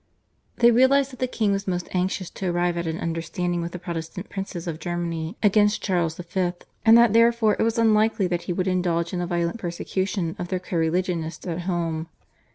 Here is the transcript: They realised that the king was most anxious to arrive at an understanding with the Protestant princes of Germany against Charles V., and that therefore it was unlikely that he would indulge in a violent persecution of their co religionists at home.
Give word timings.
They 0.55 0.71
realised 0.71 1.11
that 1.11 1.19
the 1.19 1.27
king 1.27 1.51
was 1.51 1.67
most 1.67 1.87
anxious 1.93 2.31
to 2.31 2.47
arrive 2.49 2.75
at 2.75 2.87
an 2.87 2.97
understanding 2.99 3.61
with 3.61 3.71
the 3.71 3.77
Protestant 3.77 4.31
princes 4.31 4.65
of 4.65 4.79
Germany 4.79 5.37
against 5.43 5.83
Charles 5.83 6.15
V., 6.17 6.53
and 6.83 6.97
that 6.97 7.13
therefore 7.13 7.55
it 7.59 7.63
was 7.63 7.77
unlikely 7.77 8.25
that 8.25 8.41
he 8.45 8.53
would 8.53 8.67
indulge 8.67 9.13
in 9.13 9.21
a 9.21 9.27
violent 9.27 9.59
persecution 9.59 10.35
of 10.39 10.47
their 10.47 10.57
co 10.57 10.75
religionists 10.75 11.45
at 11.45 11.61
home. 11.69 12.07